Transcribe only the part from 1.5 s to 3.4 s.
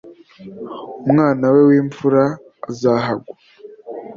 we w'imfura azahagwa